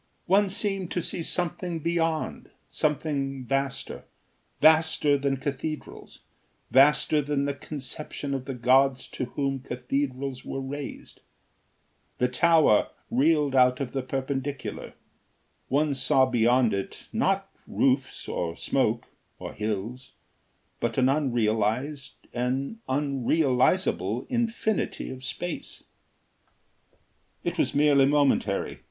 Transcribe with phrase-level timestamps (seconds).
[0.25, 4.05] One seemed to see something beyond, something vaster
[4.59, 6.21] vaster than cathedrals,
[6.71, 11.21] vaster than the conception of the gods to whom cathedrals were raised.
[12.17, 14.93] The tower reeled out of the perpendicular.
[15.67, 19.05] One saw beyond it, not roofs, or smoke,
[19.37, 20.13] or hills,
[20.79, 25.83] but an unrealised, an unrealisable infinity of space.
[27.43, 28.79] It was merely momentary.